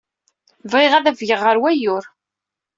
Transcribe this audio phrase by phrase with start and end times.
[0.71, 2.05] Bɣiɣ ad afgeɣ ɣer wayyur.